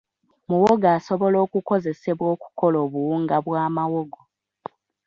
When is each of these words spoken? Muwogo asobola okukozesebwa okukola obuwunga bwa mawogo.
Muwogo 0.49 0.87
asobola 0.97 1.37
okukozesebwa 1.45 2.25
okukola 2.35 2.77
obuwunga 2.85 3.35
bwa 3.45 3.63
mawogo. 3.75 4.21